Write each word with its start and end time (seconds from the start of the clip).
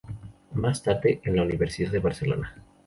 Más 0.55 0.81
tarde 0.81 1.21
en 1.25 1.35
la 1.35 1.43
Universidad 1.43 1.91
de 1.91 1.99
Barcelona. 1.99 2.55